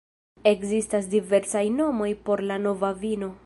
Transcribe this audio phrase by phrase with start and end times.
[0.51, 3.35] Ekzistas diversaj nomoj por la nova vino.